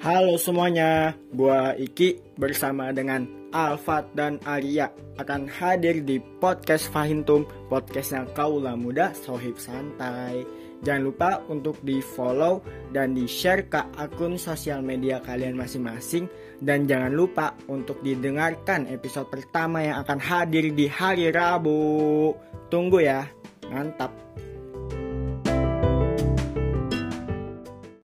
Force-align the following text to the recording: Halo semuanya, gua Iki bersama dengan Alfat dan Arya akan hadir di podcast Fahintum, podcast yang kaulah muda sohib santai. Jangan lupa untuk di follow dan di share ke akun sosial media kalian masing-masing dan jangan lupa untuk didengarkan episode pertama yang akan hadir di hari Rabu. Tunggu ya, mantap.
Halo 0.00 0.40
semuanya, 0.40 1.12
gua 1.28 1.76
Iki 1.76 2.40
bersama 2.40 2.88
dengan 2.88 3.28
Alfat 3.52 4.08
dan 4.16 4.40
Arya 4.48 4.88
akan 5.20 5.44
hadir 5.44 6.00
di 6.00 6.16
podcast 6.40 6.88
Fahintum, 6.88 7.44
podcast 7.68 8.16
yang 8.16 8.24
kaulah 8.32 8.80
muda 8.80 9.12
sohib 9.12 9.60
santai. 9.60 10.48
Jangan 10.80 11.04
lupa 11.04 11.44
untuk 11.52 11.76
di 11.84 12.00
follow 12.00 12.64
dan 12.96 13.12
di 13.12 13.28
share 13.28 13.68
ke 13.68 13.92
akun 14.00 14.40
sosial 14.40 14.80
media 14.80 15.20
kalian 15.20 15.60
masing-masing 15.60 16.32
dan 16.64 16.88
jangan 16.88 17.12
lupa 17.12 17.52
untuk 17.68 18.00
didengarkan 18.00 18.88
episode 18.88 19.28
pertama 19.28 19.84
yang 19.84 20.00
akan 20.00 20.16
hadir 20.16 20.72
di 20.72 20.88
hari 20.88 21.28
Rabu. 21.28 22.32
Tunggu 22.72 23.04
ya, 23.04 23.28
mantap. 23.68 24.16